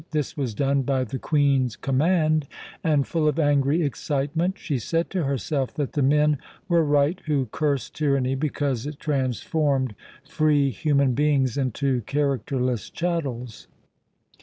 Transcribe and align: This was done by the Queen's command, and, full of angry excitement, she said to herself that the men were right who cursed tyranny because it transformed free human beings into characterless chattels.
This 0.09 0.35
was 0.35 0.55
done 0.55 0.81
by 0.81 1.03
the 1.03 1.19
Queen's 1.19 1.75
command, 1.75 2.47
and, 2.83 3.05
full 3.05 3.27
of 3.27 3.37
angry 3.37 3.83
excitement, 3.83 4.57
she 4.57 4.79
said 4.79 5.11
to 5.11 5.25
herself 5.25 5.75
that 5.75 5.93
the 5.93 6.01
men 6.01 6.39
were 6.67 6.83
right 6.83 7.21
who 7.27 7.45
cursed 7.51 7.93
tyranny 7.93 8.33
because 8.33 8.87
it 8.87 8.99
transformed 8.99 9.93
free 10.27 10.71
human 10.71 11.13
beings 11.13 11.55
into 11.55 12.01
characterless 12.07 12.89
chattels. 12.89 13.67